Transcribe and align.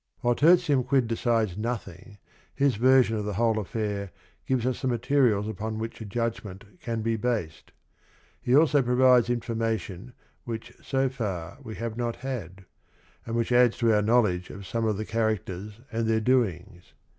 While 0.21 0.33
Tertium 0.33 0.83
Quid 0.83 1.05
decides 1.07 1.55
nothing 1.59 2.17
his 2.55 2.75
version 2.77 3.17
of 3.17 3.25
the 3.25 3.35
whole 3.35 3.53
attair 3.63 4.09
gives 4.47 4.65
us 4.65 4.81
the 4.81 4.87
materials 4.87 5.47
upon 5.47 5.77
whicna 5.77 6.07
judgmeni 6.09 6.79
can 6.79 7.03
be 7.03 7.17
based. 7.17 7.71
He 8.41 8.55
also 8.55 8.81
pro 8.81 8.95
vides 8.95 9.29
information 9.29 10.13
whic 10.43 10.71
h 10.71 10.77
so 10.81 11.07
far 11.07 11.59
we 11.61 11.75
have 11.75 11.97
not 11.97 12.17
h 12.25 12.25
aid, 12.25 12.65
and 13.27 13.35
which 13.35 13.51
adds 13.51 13.77
to 13.77 13.93
our 13.93 14.01
knowledge 14.01 14.49
of 14.49 14.65
some 14.65 14.85
of 14.85 14.97
the 14.97 15.05
characters 15.05 15.81
and 15.91 16.07
their 16.07 16.19
doings. 16.19 16.95